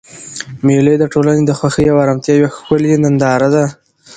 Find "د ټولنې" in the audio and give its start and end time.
0.99-1.43